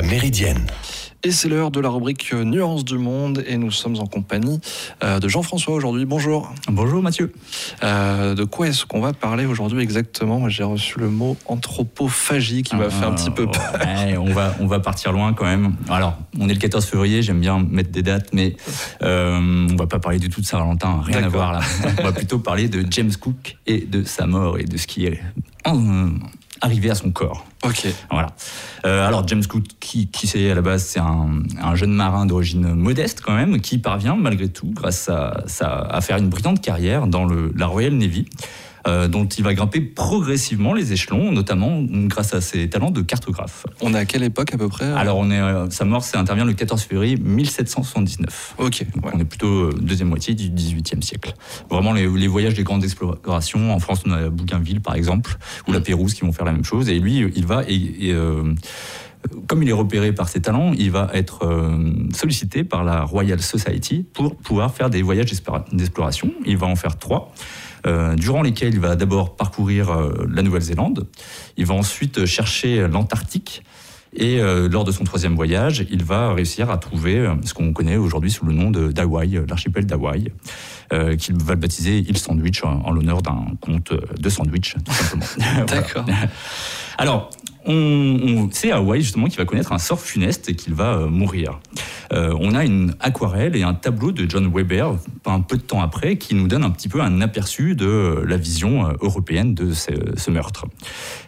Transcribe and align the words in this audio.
La 0.00 0.06
Méridienne 0.06 0.66
Et 1.24 1.30
c'est 1.30 1.50
l'heure 1.50 1.70
de 1.70 1.78
la 1.78 1.90
rubrique 1.90 2.32
Nuances 2.32 2.86
du 2.86 2.96
monde 2.96 3.44
et 3.46 3.58
nous 3.58 3.70
sommes 3.70 3.98
en 3.98 4.06
compagnie 4.06 4.58
euh, 5.04 5.20
de 5.20 5.28
Jean-François 5.28 5.74
aujourd'hui. 5.74 6.06
Bonjour. 6.06 6.50
Bonjour 6.68 7.02
Mathieu. 7.02 7.34
Euh, 7.82 8.34
de 8.34 8.44
quoi 8.44 8.68
est-ce 8.68 8.86
qu'on 8.86 9.02
va 9.02 9.12
parler 9.12 9.44
aujourd'hui 9.44 9.82
exactement? 9.82 10.48
J'ai 10.48 10.62
reçu 10.62 10.98
le 10.98 11.10
mot 11.10 11.36
anthropophagie 11.44 12.62
qui 12.62 12.76
m'a 12.76 12.88
fait 12.88 13.04
un 13.04 13.12
petit 13.12 13.30
peu 13.30 13.46
peur. 13.46 13.74
Ouais, 13.74 14.16
on, 14.16 14.32
va, 14.32 14.56
on 14.58 14.66
va 14.66 14.80
partir 14.80 15.12
loin 15.12 15.34
quand 15.34 15.44
même. 15.44 15.74
Alors, 15.90 16.16
on 16.38 16.48
est 16.48 16.54
le 16.54 16.58
14 16.58 16.82
février, 16.82 17.20
j'aime 17.20 17.40
bien 17.40 17.58
mettre 17.58 17.90
des 17.90 18.02
dates, 18.02 18.32
mais 18.32 18.56
euh, 19.02 19.68
on 19.70 19.76
va 19.76 19.86
pas 19.86 19.98
parler 19.98 20.18
du 20.18 20.30
tout 20.30 20.40
de 20.40 20.46
Saint-Valentin, 20.46 21.02
rien 21.04 21.24
à 21.24 21.28
voir 21.28 21.52
là. 21.52 21.60
On 21.98 22.04
va 22.04 22.12
plutôt 22.12 22.38
parler 22.38 22.68
de 22.68 22.86
James 22.90 23.12
Cook 23.20 23.58
et 23.66 23.80
de 23.80 24.02
sa 24.04 24.24
mort 24.24 24.58
et 24.58 24.64
de 24.64 24.78
ce 24.78 24.86
qui 24.86 25.04
est 25.04 25.20
arrivé 26.60 26.90
à 26.90 26.94
son 26.94 27.10
corps. 27.10 27.44
Ok. 27.64 27.86
Voilà. 28.10 28.28
Euh, 28.86 29.06
alors 29.06 29.26
James 29.28 29.44
Cook, 29.46 29.64
qui, 29.80 30.08
qui 30.08 30.26
c'est 30.26 30.50
à 30.50 30.54
la 30.54 30.62
base, 30.62 30.84
c'est 30.84 31.00
un, 31.00 31.42
un 31.62 31.74
jeune 31.74 31.92
marin 31.92 32.26
d'origine 32.26 32.74
modeste 32.74 33.20
quand 33.24 33.34
même, 33.34 33.60
qui 33.60 33.78
parvient 33.78 34.16
malgré 34.16 34.48
tout, 34.48 34.70
grâce 34.74 35.08
à, 35.08 35.42
sa- 35.46 35.80
à 35.80 36.00
faire 36.00 36.16
une 36.16 36.28
brillante 36.28 36.60
carrière 36.60 37.06
dans 37.06 37.24
le, 37.24 37.52
la 37.56 37.66
Royal 37.66 37.92
Navy, 37.94 38.26
euh, 38.86 39.08
dont 39.08 39.26
il 39.26 39.44
va 39.44 39.54
grimper 39.54 39.80
progressivement 39.80 40.72
les 40.74 40.92
échelons, 40.92 41.32
notamment 41.32 41.82
grâce 41.82 42.34
à 42.34 42.40
ses 42.40 42.68
talents 42.68 42.90
de 42.90 43.02
cartographe. 43.02 43.66
On 43.80 43.94
est 43.94 43.98
à 43.98 44.04
quelle 44.04 44.22
époque 44.22 44.54
à 44.54 44.58
peu 44.58 44.68
près 44.68 44.86
Alors 44.86 45.18
on 45.18 45.30
est, 45.30 45.38
euh, 45.40 45.68
sa 45.70 45.84
mort, 45.84 46.02
ça 46.04 46.18
intervient 46.18 46.44
le 46.44 46.52
14 46.54 46.82
février 46.82 47.16
1779. 47.16 48.54
Ok. 48.58 48.84
Ouais. 49.02 49.10
on 49.14 49.18
est 49.20 49.24
plutôt 49.24 49.46
euh, 49.46 49.74
deuxième 49.80 50.08
moitié 50.08 50.34
du 50.34 50.50
XVIIIe 50.50 51.02
siècle. 51.02 51.34
Vraiment 51.70 51.92
les, 51.92 52.06
les 52.08 52.28
voyages 52.28 52.54
des 52.54 52.62
grandes 52.64 52.84
explorations. 52.84 53.72
En 53.72 53.78
France, 53.78 54.02
on 54.06 54.12
a 54.12 54.28
Bougainville 54.28 54.80
par 54.80 54.94
exemple, 54.94 55.36
ou 55.68 55.72
la 55.72 55.80
Pérouse 55.80 56.14
qui 56.14 56.22
vont 56.22 56.32
faire 56.32 56.44
la 56.46 56.52
même 56.52 56.64
chose. 56.64 56.88
Et 56.88 56.98
lui, 56.98 57.24
il 57.34 57.46
va 57.46 57.62
et, 57.68 57.74
et, 58.08 58.12
euh, 58.12 58.54
comme 59.46 59.62
il 59.62 59.68
est 59.68 59.72
repéré 59.74 60.12
par 60.14 60.28
ses 60.30 60.40
talents, 60.40 60.72
il 60.72 60.90
va 60.90 61.10
être 61.12 61.44
euh, 61.44 61.92
sollicité 62.14 62.64
par 62.64 62.84
la 62.84 63.02
Royal 63.02 63.40
Society 63.40 64.06
pour 64.14 64.34
pouvoir 64.36 64.74
faire 64.74 64.88
des 64.88 65.02
voyages 65.02 65.26
d'explora- 65.30 65.64
d'exploration. 65.72 66.32
Il 66.46 66.56
va 66.56 66.66
en 66.66 66.76
faire 66.76 66.96
trois. 66.98 67.32
Euh, 67.86 68.14
durant 68.14 68.42
lesquels 68.42 68.74
il 68.74 68.80
va 68.80 68.96
d'abord 68.96 69.36
parcourir 69.36 69.90
euh, 69.90 70.26
la 70.32 70.42
Nouvelle-Zélande, 70.42 71.06
il 71.56 71.66
va 71.66 71.74
ensuite 71.74 72.24
chercher 72.26 72.86
l'Antarctique, 72.88 73.62
et 74.12 74.40
euh, 74.40 74.68
lors 74.68 74.82
de 74.84 74.90
son 74.90 75.04
troisième 75.04 75.36
voyage, 75.36 75.86
il 75.88 76.02
va 76.02 76.34
réussir 76.34 76.68
à 76.70 76.78
trouver 76.78 77.18
euh, 77.18 77.34
ce 77.44 77.54
qu'on 77.54 77.72
connaît 77.72 77.96
aujourd'hui 77.96 78.30
sous 78.32 78.44
le 78.44 78.52
nom 78.52 78.70
de- 78.72 78.90
d'Hawaï, 78.90 79.36
euh, 79.36 79.44
l'archipel 79.48 79.86
d'Hawaï, 79.86 80.32
euh, 80.92 81.14
qu'il 81.16 81.36
va 81.36 81.54
le 81.54 81.60
baptiser 81.60 81.98
île 81.98 82.18
Sandwich 82.18 82.64
en, 82.64 82.80
en 82.84 82.90
l'honneur 82.90 83.22
d'un 83.22 83.44
comte 83.60 83.92
euh, 83.92 84.00
de 84.18 84.28
sandwich, 84.28 84.74
tout 84.84 84.92
simplement. 84.92 85.24
D'accord. 85.68 86.04
Alors, 86.98 87.30
on, 87.66 87.72
on- 87.74 88.48
c'est 88.52 88.70
Hawaï 88.72 89.02
justement 89.02 89.26
qui 89.28 89.36
va 89.36 89.44
connaître 89.44 89.72
un 89.72 89.78
sort 89.78 90.00
funeste 90.00 90.48
et 90.48 90.54
qu'il 90.54 90.74
va 90.74 90.94
euh, 90.94 91.06
mourir. 91.08 91.60
Euh, 92.12 92.34
on 92.40 92.54
a 92.54 92.64
une 92.64 92.94
aquarelle 93.00 93.54
et 93.56 93.62
un 93.62 93.74
tableau 93.74 94.12
de 94.12 94.28
John 94.28 94.50
Weber, 94.52 94.96
un 95.26 95.40
peu 95.40 95.56
de 95.56 95.62
temps 95.62 95.80
après, 95.80 96.16
qui 96.16 96.34
nous 96.34 96.48
donne 96.48 96.64
un 96.64 96.70
petit 96.70 96.88
peu 96.88 97.00
un 97.00 97.20
aperçu 97.20 97.74
de 97.74 97.86
euh, 97.86 98.24
la 98.26 98.36
vision 98.36 98.88
européenne 99.00 99.54
de 99.54 99.72
ce, 99.72 100.30
meurtre. 100.30 100.66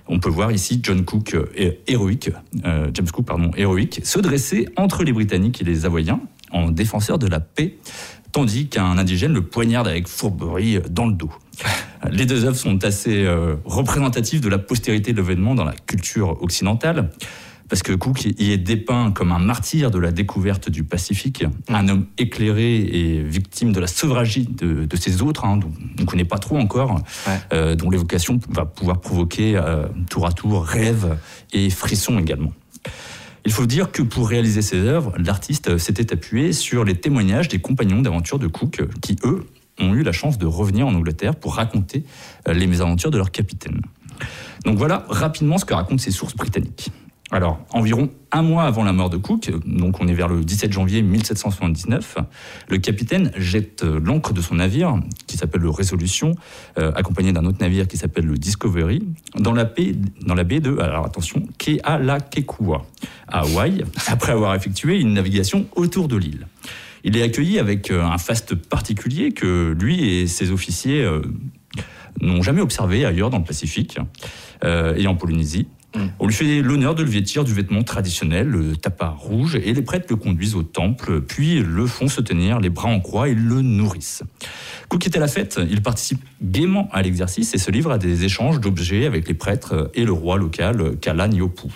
On 0.09 0.19
peut 0.19 0.29
voir 0.31 0.51
ici 0.53 0.81
John 0.83 1.05
Cook 1.05 1.37
hé- 1.57 1.81
héroïque, 1.87 2.31
James 2.65 3.11
Cook 3.13 3.27
pardon, 3.27 3.51
héroïque, 3.57 4.01
se 4.05 4.19
dresser 4.19 4.69
entre 4.77 5.05
les 5.05 5.13
Britanniques 5.13 5.61
et 5.61 5.65
les 5.65 5.85
Hawaïens 5.87 6.21
en 6.51 6.71
défenseur 6.71 7.19
de 7.19 7.27
la 7.27 7.41
paix, 7.41 7.79
tandis 8.33 8.69
qu'un 8.69 8.99
indigène 8.99 9.33
le 9.33 9.43
poignarde 9.43 9.89
avec 9.89 10.09
fourberie 10.09 10.79
dans 10.91 11.07
le 11.07 11.13
dos. 11.15 11.31
Les 12.11 12.27
deux 12.27 12.45
œuvres 12.45 12.57
sont 12.57 12.85
assez 12.85 13.25
euh, 13.25 13.55
représentatives 13.65 14.41
de 14.41 14.49
la 14.49 14.59
postérité 14.59 15.13
de 15.13 15.19
l'événement 15.19 15.55
dans 15.55 15.65
la 15.65 15.73
culture 15.87 16.43
occidentale, 16.43 17.11
parce 17.69 17.83
que 17.83 17.93
Cook 17.93 18.25
y 18.25 18.51
est 18.53 18.59
dépeint 18.59 19.13
comme 19.13 19.33
un 19.33 19.39
martyr 19.39 19.91
de 19.91 19.99
la 19.99 20.11
découverte 20.13 20.69
du 20.69 20.85
Pacifique, 20.85 21.45
un 21.69 21.89
homme 21.89 22.07
éclairé 22.19 22.77
et 22.77 23.23
victime 23.23 23.73
de 23.73 23.81
la 23.81 23.87
sauvagerie 23.87 24.47
de, 24.47 24.85
de 24.85 24.97
ses 24.97 25.23
autres, 25.23 25.45
hein, 25.45 25.57
dont 25.57 25.73
on 25.99 26.03
ne 26.03 26.07
connaît 26.07 26.25
pas 26.25 26.39
trop 26.39 26.59
encore, 26.59 27.01
Ouais. 27.27 27.39
euh, 27.53 27.75
dont 27.77 27.89
l'évocation 27.89 28.39
va 28.51 28.67
pouvoir 28.67 29.01
provoquer 29.01 29.57
euh, 29.57 29.87
tour 30.11 30.27
à 30.27 30.33
tour 30.33 30.65
rêves 30.65 31.17
et 31.53 31.71
frissons 31.71 32.19
également. 32.19 32.53
Il 33.47 33.53
faut 33.53 33.67
dire 33.67 33.91
que 33.91 34.03
pour 34.03 34.29
réaliser 34.29 34.61
ces 34.63 34.79
œuvres, 34.81 35.13
l'artiste 35.19 35.79
s'était 35.79 36.13
appuyé 36.13 36.53
sur 36.53 36.85
les 36.85 36.95
témoignages 36.95 37.49
des 37.49 37.59
compagnons 37.59 38.01
d'aventure 38.03 38.39
de 38.39 38.47
Cook, 38.49 38.83
qui 39.01 39.17
eux 39.25 39.47
ont 39.83 39.95
eu 39.95 40.03
la 40.03 40.13
chance 40.13 40.39
de 40.39 40.47
revenir 40.47 40.87
en 40.87 40.95
Angleterre 40.95 41.37
pour 41.37 41.55
raconter 41.57 42.05
euh, 42.49 42.53
les 42.53 42.67
mésaventures 42.67 43.11
de 43.11 43.19
leur 43.19 43.31
capitaine. 43.31 43.81
Donc 44.65 44.79
voilà 44.79 45.05
rapidement 45.09 45.59
ce 45.59 45.65
que 45.65 45.75
racontent 45.75 46.03
ces 46.03 46.11
sources 46.11 46.37
britanniques. 46.37 46.91
Alors, 47.33 47.61
environ 47.73 48.11
un 48.31 48.43
mois 48.43 48.65
avant 48.65 48.85
la 48.85 48.93
mort 48.93 49.09
de 49.09 49.17
Cook, 49.17 49.51
donc 49.65 50.03
on 50.03 50.07
est 50.07 50.13
vers 50.13 50.29
le 50.29 50.45
17 50.45 50.71
janvier 50.71 51.01
1779, 51.01 52.19
le 52.69 52.77
capitaine 52.77 53.33
jette 53.37 53.85
euh, 53.85 53.99
l'ancre 54.05 54.35
de 54.35 54.43
son 54.43 54.57
navire, 54.57 55.01
qui 55.27 55.39
s'appelle 55.39 55.63
le 55.63 55.71
Resolution, 55.71 56.35
euh, 56.79 56.93
accompagné 56.95 57.33
d'un 57.33 57.47
autre 57.47 57.57
navire 57.63 57.89
qui 57.89 57.97
s'appelle 57.97 58.27
le 58.27 58.37
Discovery, 58.37 59.03
dans 59.35 59.55
la 59.55 59.65
baie, 59.65 59.95
dans 60.27 60.35
la 60.35 60.45
baie 60.45 60.61
de, 60.61 60.77
alors 60.79 61.07
attention, 61.07 61.43
Kealakekua, 61.57 62.85
à 63.29 63.41
Hawaï, 63.41 63.83
après 64.09 64.33
avoir 64.33 64.55
effectué 64.55 65.01
une 65.01 65.15
navigation 65.15 65.65
autour 65.75 66.09
de 66.09 66.17
l'île. 66.17 66.47
Il 67.05 67.17
est 67.17 67.23
accueilli 67.23 67.59
avec 67.59 67.91
euh, 67.91 68.03
un 68.03 68.19
faste 68.19 68.55
particulier 68.55 69.33
que 69.33 69.77
lui 69.79 70.05
et 70.05 70.27
ses 70.27 70.53
officiers 70.53 71.03
euh, 71.03 71.21
n'ont 72.21 72.43
jamais 72.43 72.61
observé 72.61 73.05
ailleurs 73.05 73.31
dans 73.31 73.39
le 73.39 73.45
Pacifique 73.45 73.99
euh, 74.65 74.95
et 74.97 75.07
en 75.07 75.17
Polynésie. 75.17 75.67
Mm. 75.97 76.01
On 76.21 76.27
lui 76.27 76.35
fait 76.35 76.63
l'honneur 76.63 76.95
de 76.95 77.03
le 77.03 77.11
vêtir 77.11 77.43
du 77.45 77.53
vêtement 77.53 77.83
traditionnel, 77.83 78.49
le 78.49 78.77
tapa 78.77 79.09
rouge, 79.09 79.57
et 79.57 79.75
les 79.75 79.83
prêtres 79.83 80.07
le 80.11 80.17
conduisent 80.17 80.55
au 80.55 80.63
temple, 80.63 81.21
puis 81.21 81.61
le 81.61 81.87
font 81.87 82.09
se 82.09 82.21
tenir 82.21 82.61
les 82.61 82.71
bras 82.71 82.89
en 82.89 83.01
croix 83.01 83.29
et 83.29 83.35
le 83.35 83.63
nourrissent. 83.63 84.23
Cook 84.89 85.05
est 85.07 85.17
à 85.17 85.21
la 85.21 85.29
fête, 85.29 85.61
il 85.71 85.83
participe 85.83 86.23
gaiement 86.41 86.89
à 86.93 87.03
l'exercice 87.03 87.53
et 87.55 87.59
se 87.59 87.71
livre 87.71 87.91
à 87.91 87.99
des 87.99 88.25
échanges 88.25 88.61
d'objets 88.61 89.07
avec 89.07 89.27
les 89.27 89.35
prêtres 89.35 89.91
et 89.95 90.05
le 90.05 90.13
roi 90.13 90.39
local, 90.39 90.97
Kala 91.01 91.29
Nyopu. 91.29 91.69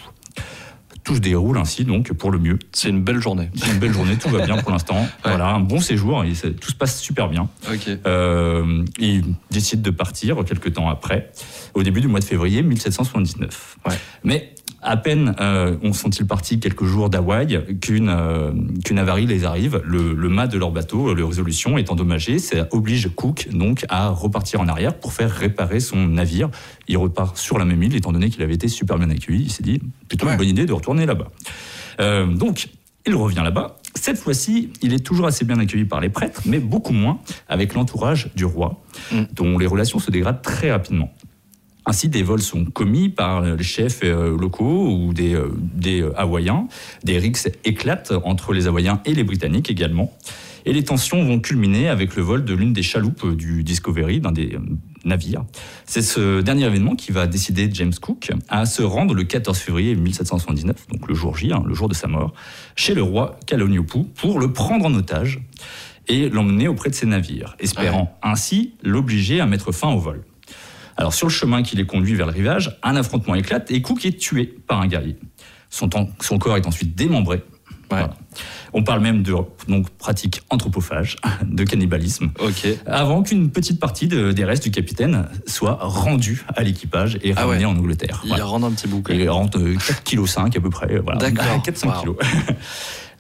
Tout 1.07 1.15
se 1.15 1.21
déroule 1.21 1.57
ainsi 1.57 1.85
donc 1.85 2.13
pour 2.15 2.33
le 2.33 2.39
mieux. 2.41 2.59
C'est 2.73 2.89
une 2.89 3.01
belle 3.01 3.21
journée. 3.21 3.49
C'est 3.55 3.71
une 3.71 3.79
belle 3.79 3.93
journée, 3.93 4.17
tout 4.17 4.29
va 4.29 4.45
bien 4.45 4.57
pour 4.57 4.73
l'instant. 4.73 5.07
Voilà, 5.25 5.51
un 5.51 5.61
bon 5.61 5.81
séjour, 5.81 6.25
et 6.25 6.33
tout 6.33 6.71
se 6.71 6.75
passe 6.75 7.01
super 7.01 7.29
bien. 7.29 7.49
Ok. 7.73 7.89
Euh, 8.07 8.85
il 8.99 9.23
décide 9.53 9.83
de 9.83 9.91
partir 9.91 10.45
quelques 10.45 10.73
temps 10.73 10.89
après, 10.89 11.31
au 11.75 11.85
début 11.85 12.01
du 12.01 12.09
mois 12.09 12.19
de 12.19 12.25
février 12.25 12.61
1779. 12.63 13.77
Ouais. 13.87 13.95
Mais 14.25 14.53
à 14.83 14.97
peine 14.97 15.35
euh, 15.41 15.77
on 15.83 15.93
sont-ils 15.93 16.27
partis 16.27 16.61
quelques 16.61 16.85
jours 16.85 17.11
d'Hawaï 17.11 17.61
qu'une 17.81 18.09
euh, 18.09 18.53
qu'une 18.85 18.99
avarie 18.99 19.27
les 19.27 19.45
arrive. 19.45 19.81
Le, 19.85 20.13
le 20.15 20.29
mât 20.29 20.47
de 20.47 20.59
leur 20.59 20.71
bateau, 20.71 21.15
le 21.15 21.25
Résolution, 21.25 21.79
est 21.79 21.91
endommagé. 21.91 22.39
Ça 22.39 22.69
oblige 22.71 23.09
Cook 23.15 23.49
donc 23.53 23.85
à 23.89 24.09
repartir 24.09 24.61
en 24.61 24.69
arrière 24.69 24.95
pour 24.99 25.13
faire 25.13 25.31
réparer 25.31 25.81
son 25.81 26.07
navire. 26.07 26.51
Il 26.89 26.99
repart 26.99 27.37
sur 27.37 27.59
la 27.59 27.65
même 27.65 27.83
île, 27.83 27.97
étant 27.97 28.13
donné 28.13 28.31
qu'il 28.31 28.43
avait 28.43 28.55
été 28.55 28.69
super 28.69 28.99
bien 28.99 29.11
accueilli. 29.11 29.43
Il 29.45 29.51
s'est 29.53 29.63
dit 29.63 29.81
plutôt 30.09 30.27
Ouais. 30.27 30.33
une 30.33 30.39
bonne 30.39 30.49
idée 30.49 30.67
de 30.67 30.73
retourner 30.73 31.07
là-bas. 31.07 31.31
Euh, 32.01 32.27
donc, 32.27 32.69
il 33.07 33.15
revient 33.15 33.43
là-bas. 33.43 33.77
Cette 33.95 34.19
fois-ci, 34.19 34.71
il 34.83 34.93
est 34.93 35.05
toujours 35.05 35.27
assez 35.27 35.45
bien 35.45 35.59
accueilli 35.59 35.85
par 35.85 36.01
les 36.01 36.11
prêtres, 36.11 36.43
mais 36.45 36.59
beaucoup 36.59 36.93
moins 36.93 37.19
avec 37.49 37.75
l'entourage 37.75 38.31
du 38.37 38.45
roi, 38.45 38.83
Mm. 39.13 39.23
dont 39.35 39.59
les 39.59 39.67
relations 39.67 39.99
se 39.99 40.11
dégradent 40.11 40.43
très 40.43 40.71
rapidement. 40.73 41.13
Ainsi, 41.89 42.09
des 42.09 42.25
vols 42.25 42.43
sont 42.43 42.65
commis 42.65 43.09
par 43.09 43.43
les 43.43 43.63
chefs 43.63 44.01
euh, 44.03 44.37
locaux 44.37 44.91
ou 44.91 45.15
des, 45.15 45.35
euh, 45.35 45.53
des 45.57 46.03
euh, 46.03 46.21
Hawaïens. 46.21 46.67
Des 47.05 47.17
rixes 47.19 47.49
éclatent 47.65 48.13
entre 48.25 48.53
les 48.53 48.67
Hawaïens 48.67 49.01
et 49.05 49.15
les 49.15 49.23
Britanniques 49.23 49.71
également. 49.71 50.13
Et 50.65 50.73
les 50.73 50.83
tensions 50.83 51.25
vont 51.25 51.39
culminer 51.39 51.89
avec 51.89 52.17
le 52.17 52.25
vol 52.25 52.45
de 52.45 52.53
l'une 52.55 52.73
des 52.73 52.83
chaloupes 52.83 53.37
du 53.37 53.63
Discovery, 53.63 54.19
d'un 54.19 54.33
des 54.33 54.59
navires. 55.05 55.45
C'est 55.85 56.03
ce 56.03 56.41
dernier 56.41 56.65
événement 56.65 56.97
qui 56.97 57.13
va 57.13 57.29
décider 57.29 57.71
James 57.73 57.95
Cook 57.95 58.33
à 58.49 58.67
se 58.67 58.83
rendre 58.83 59.15
le 59.15 59.23
14 59.23 59.57
février 59.57 59.95
1779, 59.95 60.89
donc 60.89 61.07
le 61.07 61.15
jour 61.15 61.37
J, 61.37 61.53
hein, 61.53 61.63
le 61.65 61.75
jour 61.75 61.89
de 61.89 61.95
sa 61.95 62.09
mort, 62.09 62.35
chez 62.75 62.95
le 62.95 63.03
roi 63.05 63.39
Kaloniopu 63.47 64.03
pour 64.17 64.41
le 64.41 64.53
prendre 64.53 64.87
en 64.87 64.95
otage 64.95 65.41
et 66.09 66.29
l'emmener 66.31 66.67
auprès 66.67 66.91
de 66.91 66.97
ses 66.97 67.07
navires, 67.07 67.55
espérant 67.61 68.19
ainsi 68.21 68.75
l'obliger 68.83 69.41
à 69.41 69.47
mettre 69.47 69.71
fin 69.71 69.93
au 69.93 70.01
vol. 70.01 70.25
Alors 70.97 71.13
sur 71.15 71.27
le 71.27 71.33
chemin 71.33 71.63
qui 71.63 71.77
les 71.77 71.85
conduit 71.87 72.15
vers 72.15 72.27
le 72.27 72.33
rivage, 72.33 72.79
un 72.83 72.97
affrontement 72.97 73.35
éclate 73.35 73.71
et 73.71 73.83
Cook 73.83 74.05
est 74.07 74.19
tué 74.19 74.45
par 74.67 74.81
un 74.81 74.87
guerrier. 74.87 75.17
Son, 75.71 75.89
temps- 75.89 76.09
son 76.21 76.39
corps 76.39 76.57
est 76.57 76.67
ensuite 76.67 76.95
démembré. 76.95 77.43
Voilà. 77.91 78.15
On 78.73 78.83
parle 78.83 79.01
même 79.01 79.23
de 79.23 79.35
donc, 79.69 79.89
pratique 79.91 80.43
anthropophage, 80.51 81.17
de 81.43 81.65
cannibalisme, 81.65 82.31
avant 82.87 83.23
qu'une 83.23 83.51
petite 83.51 83.81
partie 83.81 84.07
de- 84.09 84.33
des 84.33 84.45
restes 84.45 84.65
du 84.65 84.71
capitaine 84.71 85.27
soit 85.47 85.79
rendue 85.81 86.45
à 86.55 86.63
l'équipage 86.63 87.19
et 87.23 87.33
Ah 87.37 87.43
ramenée 87.47 87.65
ouais. 87.65 87.73
en 87.73 87.77
Angleterre. 87.77 88.21
Il 88.25 88.29
Voilà. 88.29 88.45
rend 88.45 88.63
un 88.63 88.71
petit 88.73 88.89
bout. 88.89 89.03
même. 89.09 89.21
Il 89.21 89.29
rentre 89.31 89.59
4,5 89.59 90.51
kg 90.51 90.57
à 90.59 90.61
peu 90.61 90.71
près. 90.71 90.99
Voilà. 90.99 91.19
D'accord. 91.21 91.45
4-5 91.65 91.87
Wow. 91.95 92.01
kilos. 92.01 92.17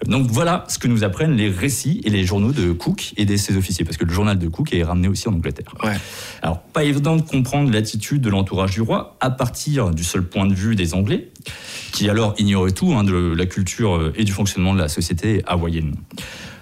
Donc 0.06 0.26
voilà 0.30 0.64
ce 0.68 0.78
que 0.78 0.88
nous 0.88 1.04
apprennent 1.04 1.36
les 1.36 1.48
récits 1.48 2.02
et 2.04 2.10
les 2.10 2.22
journaux 2.24 2.52
de 2.52 2.70
Cook 2.72 3.14
et 3.16 3.24
de 3.24 3.34
ses 3.38 3.56
officiers, 3.56 3.82
parce 3.82 3.96
que 3.96 4.04
le 4.04 4.12
journal 4.12 4.38
de 4.38 4.46
Cook 4.46 4.74
est 4.74 4.82
ramené 4.82 5.08
aussi 5.08 5.26
en 5.26 5.32
Angleterre. 5.32 5.74
Alors 6.42 6.60
pas 6.60 6.84
évident 6.84 7.16
de 7.16 7.22
comprendre 7.22 7.72
l'attitude 7.72 8.20
de 8.20 8.28
l'entourage 8.28 8.72
du 8.72 8.82
roi 8.82 9.16
à 9.20 9.30
partir 9.30 9.92
du 9.92 10.04
seul 10.04 10.22
point 10.22 10.44
de 10.46 10.52
vue 10.52 10.76
des 10.76 10.92
Anglais, 10.92 11.30
qui 11.92 12.10
alors 12.10 12.34
ignoraient 12.36 12.72
tout 12.72 12.92
hein, 12.92 13.04
de 13.04 13.14
la 13.34 13.46
culture 13.46 14.12
et 14.16 14.24
du 14.24 14.32
fonctionnement 14.32 14.74
de 14.74 14.78
la 14.80 14.88
société 14.88 15.05
hawaïenne. 15.46 15.94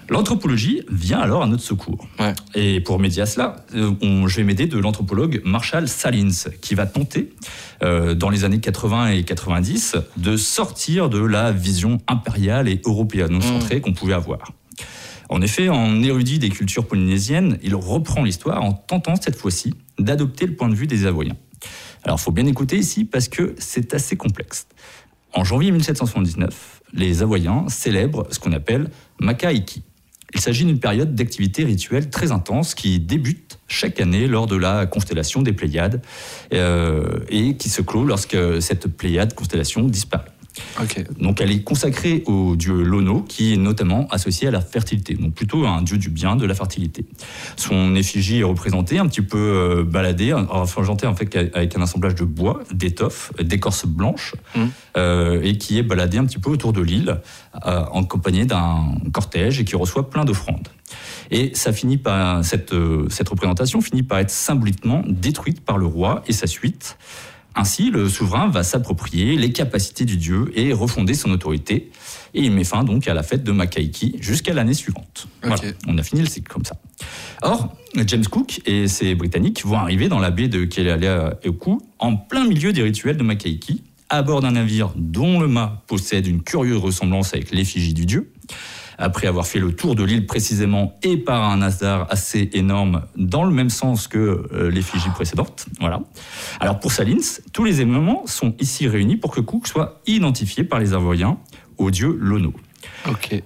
L'anthropologie 0.09 0.81
vient 0.89 1.19
alors 1.19 1.41
à 1.41 1.47
notre 1.47 1.63
secours. 1.63 2.07
Et 2.53 2.79
pour 2.79 2.99
m'aider 2.99 3.21
à 3.21 3.25
cela, 3.25 3.65
euh, 3.73 3.91
je 4.27 4.35
vais 4.35 4.43
m'aider 4.43 4.67
de 4.67 4.77
l'anthropologue 4.77 5.41
Marshall 5.45 5.87
Salins, 5.87 6.49
qui 6.61 6.75
va 6.75 6.85
tenter, 6.85 7.33
euh, 7.81 8.13
dans 8.13 8.29
les 8.29 8.43
années 8.43 8.59
80 8.59 9.07
et 9.09 9.23
90, 9.23 9.95
de 10.17 10.37
sortir 10.37 11.09
de 11.09 11.19
la 11.19 11.51
vision 11.51 11.97
impériale 12.07 12.67
et 12.67 12.81
européenne 12.85 13.41
centrée 13.41 13.77
mm. 13.77 13.81
qu'on 13.81 13.93
pouvait 13.93 14.13
avoir. 14.13 14.51
En 15.29 15.41
effet, 15.41 15.69
en 15.69 16.03
érudit 16.03 16.37
des 16.37 16.49
cultures 16.49 16.87
polynésiennes, 16.87 17.57
il 17.63 17.73
reprend 17.73 18.23
l'histoire 18.23 18.63
en 18.63 18.73
tentant 18.73 19.15
cette 19.15 19.35
fois-ci 19.35 19.73
d'adopter 19.97 20.45
le 20.45 20.55
point 20.55 20.69
de 20.69 20.75
vue 20.75 20.85
des 20.85 21.07
Avoyens. 21.07 21.35
Alors, 22.03 22.19
il 22.19 22.21
faut 22.21 22.31
bien 22.31 22.45
écouter 22.45 22.77
ici 22.77 23.05
parce 23.05 23.27
que 23.27 23.55
c'est 23.57 23.95
assez 23.95 24.15
complexe. 24.15 24.67
En 25.35 25.43
janvier 25.43 25.69
1779, 25.71 26.81
les 26.93 27.21
Avoyens 27.21 27.65
célèbrent 27.67 28.25
ce 28.31 28.39
qu'on 28.39 28.53
appelle 28.53 28.89
Makaiki, 29.19 29.83
il 30.33 30.41
s'agit 30.41 30.65
d'une 30.65 30.79
période 30.79 31.15
d'activité 31.15 31.63
rituelle 31.63 32.09
très 32.09 32.31
intense 32.31 32.75
qui 32.75 32.99
débute 32.99 33.59
chaque 33.67 34.01
année 34.01 34.27
lors 34.27 34.47
de 34.47 34.55
la 34.57 34.85
constellation 34.85 35.41
des 35.41 35.53
Pléiades 35.53 36.01
euh, 36.53 37.19
et 37.29 37.55
qui 37.55 37.69
se 37.69 37.81
clôt 37.81 38.05
lorsque 38.05 38.37
cette 38.61 38.87
Pléiade 38.87 39.33
constellation 39.33 39.83
disparaît. 39.83 40.34
Donc 41.19 41.41
elle 41.41 41.51
est 41.51 41.63
consacrée 41.63 42.23
au 42.25 42.55
dieu 42.55 42.81
Lono, 42.83 43.21
qui 43.21 43.53
est 43.53 43.57
notamment 43.57 44.07
associé 44.09 44.47
à 44.47 44.51
la 44.51 44.61
fertilité, 44.61 45.15
donc 45.15 45.33
plutôt 45.33 45.65
un 45.65 45.81
dieu 45.81 45.97
du 45.97 46.09
bien, 46.09 46.35
de 46.35 46.45
la 46.45 46.53
fertilité. 46.53 47.05
Son 47.55 47.95
effigie 47.95 48.39
est 48.39 48.43
représentée, 48.43 48.97
un 48.97 49.07
petit 49.07 49.21
peu 49.21 49.37
euh, 49.37 49.83
baladée, 49.83 50.33
en 50.33 50.65
fait 51.15 51.35
avec 51.53 51.77
un 51.77 51.81
assemblage 51.81 52.15
de 52.15 52.23
bois, 52.23 52.61
d'étoffes, 52.71 53.31
d'écorce 53.39 53.85
blanche, 53.85 54.35
mmh. 54.55 54.63
euh, 54.97 55.41
et 55.43 55.57
qui 55.57 55.77
est 55.77 55.83
baladée 55.83 56.17
un 56.17 56.25
petit 56.25 56.39
peu 56.39 56.49
autour 56.49 56.73
de 56.73 56.81
l'île, 56.81 57.19
euh, 57.65 57.85
en 57.91 58.03
compagnie 58.03 58.45
d'un 58.45 58.95
cortège 59.11 59.59
et 59.59 59.65
qui 59.65 59.75
reçoit 59.75 60.09
plein 60.09 60.25
d'offrandes. 60.25 60.69
Et 61.31 61.51
ça 61.55 61.73
finit 61.73 61.97
par 61.97 62.45
cette, 62.45 62.73
cette 63.09 63.29
représentation 63.29 63.81
finit 63.81 64.03
par 64.03 64.19
être 64.19 64.29
symboliquement 64.29 65.03
détruite 65.07 65.61
par 65.61 65.77
le 65.77 65.85
roi 65.85 66.23
et 66.27 66.33
sa 66.33 66.47
suite. 66.47 66.97
Ainsi, 67.55 67.89
le 67.89 68.09
souverain 68.09 68.49
va 68.49 68.63
s'approprier 68.63 69.37
les 69.37 69.51
capacités 69.53 70.03
du 70.03 70.17
dieu 70.17 70.51
et 70.55 70.73
refonder 70.73 71.13
son 71.13 71.31
autorité. 71.31 71.89
Et 72.33 72.41
il 72.41 72.51
met 72.51 72.65
fin 72.65 72.83
donc 72.83 73.07
à 73.07 73.13
la 73.13 73.23
fête 73.23 73.43
de 73.43 73.51
Makaiki 73.53 74.17
jusqu'à 74.19 74.53
l'année 74.53 74.73
suivante. 74.73 75.27
Voilà, 75.41 75.61
on 75.87 75.97
a 75.97 76.03
fini 76.03 76.21
le 76.21 76.27
cycle 76.27 76.51
comme 76.51 76.65
ça. 76.65 76.75
Or, 77.41 77.73
James 77.95 78.25
Cook 78.25 78.59
et 78.65 78.89
ses 78.89 79.15
Britanniques 79.15 79.65
vont 79.65 79.77
arriver 79.77 80.09
dans 80.09 80.19
la 80.19 80.31
baie 80.31 80.49
de 80.49 80.65
Kealeaeku 80.65 81.81
en 81.99 82.17
plein 82.17 82.45
milieu 82.45 82.73
des 82.73 82.83
rituels 82.83 83.15
de 83.15 83.23
Makaiki, 83.23 83.83
à 84.09 84.21
bord 84.21 84.41
d'un 84.41 84.51
navire 84.51 84.91
dont 84.97 85.39
le 85.39 85.47
mât 85.47 85.83
possède 85.87 86.27
une 86.27 86.43
curieuse 86.43 86.77
ressemblance 86.77 87.33
avec 87.33 87.51
l'effigie 87.51 87.93
du 87.93 88.05
dieu 88.05 88.33
après 88.97 89.27
avoir 89.27 89.47
fait 89.47 89.59
le 89.59 89.73
tour 89.73 89.95
de 89.95 90.03
l'île 90.03 90.25
précisément 90.25 90.97
et 91.03 91.17
par 91.17 91.49
un 91.49 91.61
hasard 91.61 92.07
assez 92.09 92.49
énorme 92.53 93.03
dans 93.15 93.43
le 93.43 93.51
même 93.51 93.69
sens 93.69 94.07
que 94.07 94.47
euh, 94.53 94.69
l'effigie 94.69 95.09
précédente. 95.09 95.65
Voilà. 95.79 96.01
Alors 96.59 96.79
pour 96.79 96.91
Salins, 96.91 97.39
tous 97.53 97.63
les 97.63 97.81
éléments 97.81 98.25
sont 98.25 98.55
ici 98.59 98.87
réunis 98.87 99.17
pour 99.17 99.31
que 99.31 99.41
Cook 99.41 99.67
soit 99.67 100.01
identifié 100.07 100.63
par 100.63 100.79
les 100.79 100.93
Avoyens 100.93 101.37
au 101.77 101.91
dieu 101.91 102.17
Lono. 102.19 102.53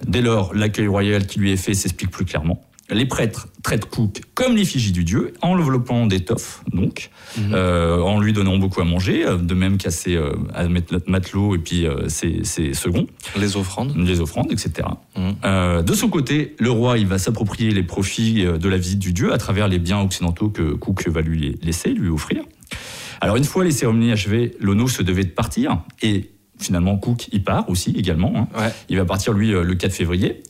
Dès 0.06 0.22
lors, 0.22 0.54
l'accueil 0.54 0.86
royal 0.86 1.26
qui 1.26 1.38
lui 1.38 1.52
est 1.52 1.56
fait 1.56 1.74
s'explique 1.74 2.10
plus 2.10 2.24
clairement 2.24 2.62
les 2.90 3.06
prêtres 3.06 3.48
traitent 3.62 3.86
Cook 3.86 4.20
comme 4.34 4.56
l'effigie 4.56 4.92
du 4.92 5.04
dieu, 5.04 5.34
en 5.42 5.54
l'enveloppant 5.54 6.06
d'étoffe, 6.06 6.62
donc, 6.72 7.10
mhm. 7.36 7.52
euh, 7.54 8.00
en 8.00 8.20
lui 8.20 8.32
donnant 8.32 8.56
beaucoup 8.58 8.80
à 8.80 8.84
manger, 8.84 9.24
euh, 9.26 9.36
de 9.36 9.54
même 9.54 9.78
qu'à 9.78 9.90
ses 9.90 10.18
matelots 11.06 11.54
et 11.54 11.58
puis 11.58 11.86
euh, 11.86 12.08
ses, 12.08 12.42
seconds. 12.74 13.06
Les 13.36 13.56
offrandes. 13.56 13.94
Les 13.96 14.20
offrandes, 14.20 14.52
etc. 14.52 14.88
Mhm. 15.16 15.82
de 15.82 15.94
son 15.94 16.08
côté, 16.08 16.56
le 16.58 16.70
roi, 16.70 16.98
il 16.98 17.06
va 17.06 17.18
s'approprier 17.18 17.70
les 17.70 17.82
profits 17.82 18.44
de 18.44 18.68
la 18.68 18.76
visite 18.76 18.98
du 18.98 19.12
dieu 19.12 19.32
à 19.32 19.38
travers 19.38 19.68
les 19.68 19.78
biens 19.78 20.00
occidentaux 20.00 20.48
que 20.48 20.74
Cook 20.74 21.06
va 21.08 21.20
lui 21.20 21.58
laisser, 21.62 21.90
lui 21.90 22.08
offrir. 22.08 22.42
Alors, 23.20 23.36
une 23.36 23.44
fois 23.44 23.64
les 23.64 23.70
cérémonies 23.70 24.12
achevées, 24.12 24.56
Lono 24.60 24.88
se 24.88 25.02
devait 25.02 25.24
de 25.24 25.30
partir, 25.30 25.82
et 26.02 26.30
finalement, 26.58 26.96
Cook 26.96 27.28
y 27.32 27.40
part 27.40 27.68
aussi, 27.68 27.90
également. 27.96 28.48
Hein. 28.54 28.70
Il 28.88 28.96
va 28.96 29.04
partir, 29.04 29.32
lui, 29.32 29.50
le 29.50 29.74
4 29.74 29.92
février. 29.92 30.42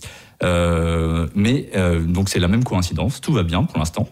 Euh, 0.43 1.27
mais 1.35 1.69
euh, 1.77 2.01
donc 2.01 2.29
c'est 2.29 2.39
la 2.39 2.49
même 2.49 2.65
coïncidence, 2.65 3.21
tout 3.21 3.33
va 3.33 3.43
bien 3.43 3.65
pour 3.65 3.79
l'instant. 3.79 4.09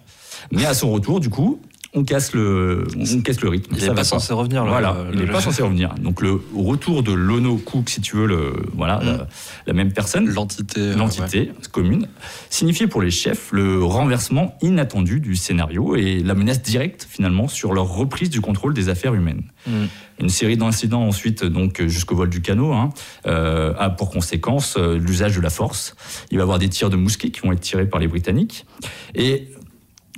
Mais 0.53 0.65
à 0.65 0.75
son 0.75 0.91
retour, 0.91 1.21
du 1.21 1.31
coup, 1.31 1.61
on 1.95 2.05
casse 2.05 2.35
le, 2.35 2.87
on 2.97 3.21
casse 3.23 3.41
le 3.41 3.49
rythme. 3.49 3.75
Il 3.77 3.83
n'est 3.83 3.95
pas 3.95 4.05
censé 4.05 4.33
revenir. 4.33 4.65
Là, 4.65 4.71
voilà, 4.71 4.97
il 5.13 5.19
n'est 5.19 5.27
pas 5.27 5.41
censé 5.41 5.63
revenir. 5.63 5.95
Donc 5.95 6.21
le 6.21 6.41
retour 6.55 7.03
de 7.03 7.13
Lono 7.13 7.57
Cook, 7.57 7.89
si 7.89 8.01
tu 8.01 8.17
veux, 8.17 8.27
le, 8.27 8.53
voilà, 8.75 8.99
mm. 8.99 9.27
la, 9.67 9.73
même 9.73 9.93
personne, 9.93 10.29
l'entité, 10.29 10.81
euh, 10.81 10.97
l'entité 10.97 11.51
commune, 11.73 12.09
signifiait 12.51 12.87
pour 12.87 13.01
les 13.01 13.11
chefs 13.11 13.53
le 13.53 13.83
renversement 13.83 14.57
inattendu 14.61 15.21
du 15.21 15.35
scénario 15.35 15.97
et 15.97 16.21
la 16.21 16.35
menace 16.35 16.63
directe 16.63 17.07
finalement 17.09 17.49
sur 17.49 17.73
leur 17.73 17.89
reprise 17.89 18.31
du 18.31 18.41
contrôle 18.41 18.75
des 18.75 18.89
affaires 18.91 19.15
humaines. 19.15 19.45
Mm. 19.67 19.87
Une 20.21 20.29
série 20.29 20.57
d'incidents 20.57 21.05
ensuite, 21.05 21.45
donc 21.45 21.81
jusqu'au 21.87 22.17
vol 22.17 22.29
du 22.29 22.43
canot, 22.43 22.73
hein, 22.73 22.91
euh, 23.27 23.73
a 23.79 23.89
pour 23.89 24.11
conséquence 24.11 24.77
euh, 24.77 24.99
l'usage 24.99 25.37
de 25.37 25.41
la 25.41 25.51
force. 25.51 25.95
Il 26.31 26.39
va 26.39 26.43
y 26.43 26.43
avoir 26.43 26.59
des 26.59 26.69
tirs 26.69 26.91
de 26.91 26.97
mousquet 26.97 27.31
qui 27.31 27.41
vont 27.41 27.53
être 27.53 27.61
tirés 27.61 27.87
par 27.87 28.01
les 28.01 28.09
Britanniques 28.09 28.67
et 29.15 29.49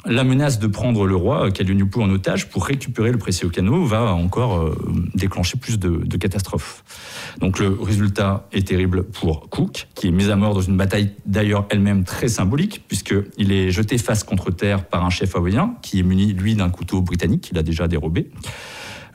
la 0.06 0.24
menace 0.24 0.58
de 0.58 0.66
prendre 0.66 1.06
le 1.06 1.14
roi 1.14 1.50
Kaluniupu 1.50 2.00
en 2.00 2.10
otage 2.10 2.48
pour 2.48 2.64
récupérer 2.64 3.12
le 3.12 3.18
précieux 3.18 3.48
canot 3.50 3.84
va 3.84 4.14
encore 4.14 4.58
euh, 4.58 4.74
déclencher 5.14 5.58
plus 5.58 5.78
de, 5.78 6.16
catastrophes. 6.16 6.84
Donc 7.40 7.58
le 7.58 7.68
résultat 7.80 8.46
est 8.52 8.68
terrible 8.68 9.04
pour 9.04 9.48
Cook, 9.50 9.88
qui 9.94 10.08
est 10.08 10.10
mis 10.10 10.30
à 10.30 10.36
mort 10.36 10.54
dans 10.54 10.60
une 10.60 10.76
bataille 10.76 11.12
d'ailleurs 11.26 11.66
elle-même 11.70 12.04
très 12.04 12.28
symbolique, 12.28 12.84
puisqu'il 12.88 13.52
est 13.52 13.70
jeté 13.70 13.98
face 13.98 14.24
contre 14.24 14.50
terre 14.50 14.84
par 14.84 15.04
un 15.04 15.10
chef 15.10 15.36
hawaïen 15.36 15.74
qui 15.82 16.00
est 16.00 16.02
muni, 16.02 16.32
lui, 16.32 16.54
d'un 16.54 16.70
couteau 16.70 17.00
britannique 17.02 17.42
qu'il 17.42 17.58
a 17.58 17.62
déjà 17.62 17.88
dérobé. 17.88 18.30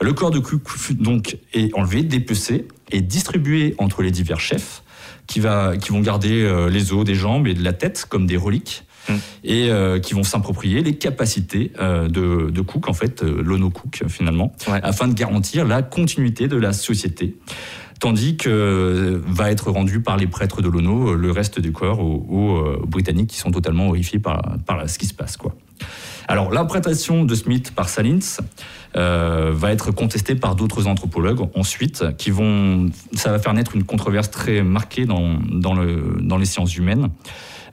Le 0.00 0.12
corps 0.12 0.30
de 0.30 0.38
Cook 0.38 0.62
donc 0.92 1.38
est 1.52 1.74
enlevé, 1.74 2.02
dépecé 2.02 2.68
et 2.90 3.00
distribué 3.00 3.74
entre 3.78 4.02
les 4.02 4.10
divers 4.10 4.40
chefs 4.40 4.82
qui, 5.26 5.40
va, 5.40 5.76
qui 5.76 5.90
vont 5.90 6.00
garder 6.00 6.42
euh, 6.42 6.68
les 6.68 6.92
os 6.92 7.04
des 7.04 7.14
jambes 7.14 7.46
et 7.46 7.54
de 7.54 7.62
la 7.62 7.72
tête 7.72 8.06
comme 8.08 8.26
des 8.26 8.36
reliques 8.36 8.84
Mm. 9.08 9.14
et 9.44 9.70
euh, 9.70 9.98
qui 9.98 10.14
vont 10.14 10.24
s'approprier 10.24 10.82
les 10.82 10.96
capacités 10.96 11.72
euh, 11.78 12.08
de, 12.08 12.60
Cook, 12.60 12.88
en 12.88 12.92
fait, 12.92 13.22
euh, 13.22 13.42
l'Ono 13.42 13.70
Cook 13.70 14.02
finalement, 14.08 14.52
afin 14.82 15.08
de 15.08 15.14
garantir 15.14 15.64
la 15.66 15.82
continuité 15.82 16.48
de 16.48 16.56
la 16.56 16.72
société 16.72 17.36
tandis 17.98 18.36
que 18.36 19.22
va 19.26 19.50
être 19.50 19.70
rendu 19.70 20.00
par 20.00 20.18
les 20.18 20.26
prêtres 20.26 20.60
de 20.60 20.68
l'ONO 20.68 21.14
le 21.14 21.30
reste 21.30 21.60
du 21.60 21.72
corps 21.72 22.00
aux, 22.00 22.86
Britanniques 22.86 23.30
qui 23.30 23.38
sont 23.38 23.50
totalement 23.50 23.88
horrifiés 23.88 24.18
par, 24.18 24.58
par, 24.66 24.86
ce 24.86 24.98
qui 24.98 25.06
se 25.06 25.14
passe. 25.14 25.38
Quoi. 25.38 25.54
Alors 26.26 26.50
l'interprétation 26.50 27.24
de 27.24 27.34
Smith 27.34 27.72
par 27.74 27.88
Salins 27.88 28.18
va 28.94 29.72
être 29.72 29.90
contestée 29.90 30.34
par 30.34 30.56
d'autres 30.56 30.86
anthropologues 30.86 31.48
ensuite, 31.54 32.04
qui 32.16 32.30
vont, 32.30 32.90
ça 33.12 33.30
va 33.30 33.38
faire 33.38 33.52
naître 33.52 33.76
une 33.76 33.84
controverse 33.84 34.30
très 34.30 34.62
marquée 34.62 35.04
dans, 35.04 35.38
dans, 35.50 35.74
le, 35.74 36.18
dans 36.20 36.38
les 36.38 36.46
sciences 36.46 36.76
humaines. 36.76 37.10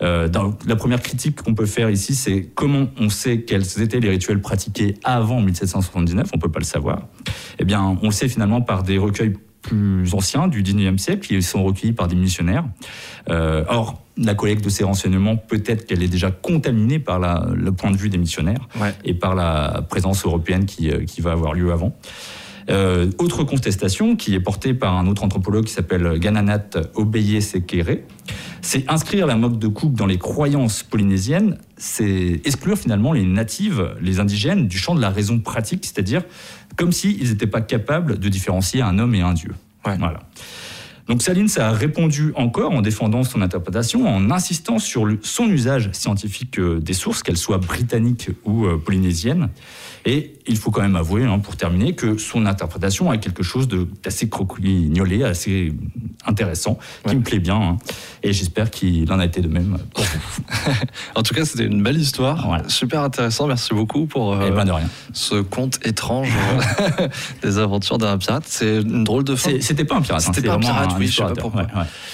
Euh, 0.01 0.27
la 0.65 0.75
première 0.75 1.01
critique 1.01 1.41
qu'on 1.41 1.53
peut 1.53 1.65
faire 1.65 1.89
ici, 1.89 2.15
c'est 2.15 2.49
comment 2.55 2.87
on 2.99 3.09
sait 3.09 3.41
quels 3.41 3.81
étaient 3.81 3.99
les 3.99 4.09
rituels 4.09 4.41
pratiqués 4.41 4.95
avant 5.03 5.39
1779, 5.41 6.29
on 6.33 6.37
ne 6.37 6.41
peut 6.41 6.51
pas 6.51 6.59
le 6.59 6.65
savoir. 6.65 7.07
Eh 7.59 7.65
bien, 7.65 7.97
on 8.01 8.05
le 8.07 8.11
sait 8.11 8.27
finalement 8.27 8.61
par 8.61 8.83
des 8.83 8.97
recueils 8.97 9.33
plus 9.63 10.13
anciens 10.13 10.47
du 10.47 10.61
19e 10.61 10.99
siècle 10.99 11.27
qui 11.27 11.41
sont 11.41 11.63
recueillis 11.63 11.93
par 11.93 12.07
des 12.07 12.15
missionnaires. 12.15 12.65
Euh, 13.29 13.63
or, 13.67 13.99
la 14.17 14.35
collecte 14.35 14.63
de 14.63 14.69
ces 14.69 14.83
renseignements, 14.83 15.37
peut-être 15.37 15.87
qu'elle 15.87 16.03
est 16.03 16.07
déjà 16.07 16.29
contaminée 16.29 16.99
par 16.99 17.19
le 17.19 17.71
point 17.71 17.89
de 17.89 17.97
vue 17.97 18.09
des 18.09 18.19
missionnaires 18.19 18.67
et 19.03 19.15
par 19.15 19.33
la 19.33 19.83
présence 19.89 20.23
européenne 20.23 20.65
qui, 20.65 20.91
euh, 20.91 21.05
qui 21.05 21.21
va 21.21 21.31
avoir 21.31 21.53
lieu 21.53 21.71
avant. 21.71 21.95
Euh, 22.69 23.11
autre 23.17 23.43
contestation 23.43 24.15
qui 24.15 24.35
est 24.35 24.39
portée 24.39 24.73
par 24.73 24.97
un 24.97 25.07
autre 25.07 25.23
anthropologue 25.23 25.65
qui 25.65 25.73
s'appelle 25.73 26.17
Gananat 26.17 26.69
Obeye 26.95 27.41
Sekere, 27.41 27.97
c'est 28.61 28.89
inscrire 28.89 29.27
la 29.27 29.35
moque 29.35 29.59
de 29.59 29.67
Cook 29.67 29.93
dans 29.93 30.05
les 30.05 30.17
croyances 30.17 30.83
polynésiennes, 30.83 31.57
c'est 31.75 32.41
exclure 32.45 32.77
finalement 32.77 33.11
les 33.11 33.25
natives, 33.25 33.95
les 33.99 34.19
indigènes, 34.19 34.67
du 34.67 34.77
champ 34.77 34.95
de 34.95 35.01
la 35.01 35.09
raison 35.09 35.39
pratique, 35.39 35.83
c'est-à-dire 35.83 36.23
comme 36.75 36.91
s'ils 36.91 37.29
n'étaient 37.29 37.47
pas 37.47 37.61
capables 37.61 38.19
de 38.19 38.29
différencier 38.29 38.81
un 38.81 38.99
homme 38.99 39.15
et 39.15 39.21
un 39.21 39.33
dieu. 39.33 39.53
Voilà. 39.83 40.19
Donc 41.07 41.21
Saline 41.21 41.47
ça 41.47 41.69
a 41.69 41.71
répondu 41.71 42.31
encore 42.35 42.71
en 42.71 42.81
défendant 42.81 43.23
son 43.23 43.41
interprétation, 43.41 44.07
en 44.07 44.31
insistant 44.31 44.79
sur 44.79 45.07
son 45.21 45.47
usage 45.47 45.89
scientifique 45.91 46.59
euh, 46.59 46.79
des 46.79 46.93
sources, 46.93 47.23
qu'elles 47.23 47.37
soient 47.37 47.57
britanniques 47.57 48.29
ou 48.45 48.65
euh, 48.65 48.77
polynésiennes. 48.77 49.49
Et 50.05 50.33
il 50.47 50.57
faut 50.57 50.71
quand 50.71 50.81
même 50.81 50.97
avouer, 50.97 51.23
hein, 51.23 51.39
pour 51.39 51.55
terminer, 51.55 51.93
que 51.95 52.17
son 52.17 52.45
interprétation 52.45 53.09
a 53.09 53.17
quelque 53.17 53.43
chose 53.43 53.69
d'assez 54.03 54.27
croquignolé, 54.27 55.23
assez 55.23 55.73
intéressant, 56.25 56.77
qui 57.07 57.15
me 57.15 57.21
plaît 57.21 57.39
bien. 57.39 57.55
Hein. 57.55 57.77
Et 58.21 58.33
j'espère 58.33 58.69
qu'il 58.69 59.11
en 59.11 59.19
a 59.19 59.25
été 59.25 59.39
de 59.39 59.47
même 59.47 59.77
pour 59.93 60.03
vous. 60.03 60.43
en 61.15 61.23
tout 61.23 61.33
cas, 61.33 61.45
c'était 61.45 61.65
une 61.65 61.81
belle 61.81 61.97
histoire. 61.97 62.61
Super 62.67 63.01
intéressant. 63.01 63.47
Merci 63.47 63.73
beaucoup 63.73 64.05
pour 64.05 64.33
euh, 64.33 64.49
eh 64.49 64.51
ben, 64.51 64.65
ce 65.13 65.35
conte 65.35 65.79
étrange 65.85 66.31
des 67.41 67.57
aventures 67.57 67.97
d'un 67.97 68.17
pirate. 68.17 68.43
C'est 68.47 68.81
une 68.81 69.05
drôle 69.05 69.23
de 69.23 69.35
fin. 69.35 69.51
C'était 69.61 69.85
pas 69.85 69.95
un 69.95 70.01
pirate. 70.01 70.23
Hein, 70.27 70.31
c'était 70.33 70.47
pas 70.47 70.55
un 70.55 70.59
pirate, 70.59 70.92
oui, 70.97 71.07
je 71.07 71.15
sais 71.15 71.23
pas 71.23 71.33
pourquoi. 71.33 71.67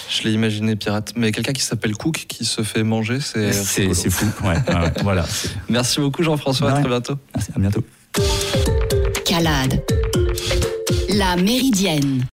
Je 0.09 0.23
l'ai 0.23 0.33
imaginé 0.33 0.75
pirate. 0.75 1.13
Mais 1.15 1.31
quelqu'un 1.31 1.53
qui 1.53 1.61
s'appelle 1.61 1.95
Cook 1.95 2.25
qui 2.27 2.45
se 2.45 2.61
fait 2.63 2.83
manger, 2.83 3.19
c'est. 3.19 3.51
C'est 3.53 4.09
fou. 4.09 4.25
voilà. 5.03 5.25
Merci 5.69 5.99
beaucoup, 5.99 6.23
Jean-François. 6.23 6.71
À 6.71 6.79
très 6.79 6.89
bientôt. 6.89 7.15
Merci, 7.35 7.51
à 7.55 7.59
bientôt. 7.59 7.83
Calade. 9.25 9.83
La 11.09 11.35
Méridienne 11.35 12.29